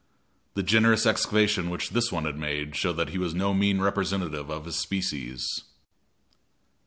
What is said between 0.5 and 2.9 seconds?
The generous excavation which this one had made